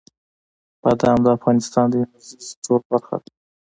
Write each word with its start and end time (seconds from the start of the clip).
بادام 0.81 1.17
د 1.25 1.27
افغانستان 1.37 1.85
د 1.89 1.93
انرژۍ 2.03 2.37
سکتور 2.49 2.79
برخه 2.91 3.15
ده. 3.23 3.29